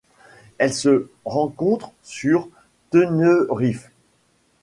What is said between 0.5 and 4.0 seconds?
Elle se rencontre sur Tenerife.